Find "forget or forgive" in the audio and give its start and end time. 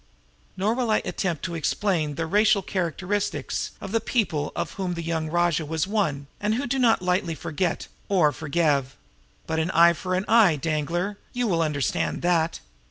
7.35-8.95